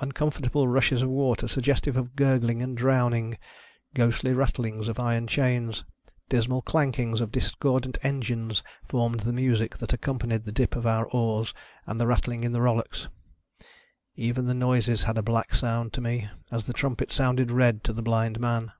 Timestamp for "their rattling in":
12.00-12.52